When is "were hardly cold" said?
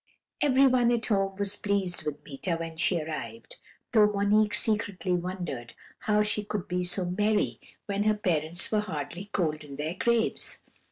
8.71-9.63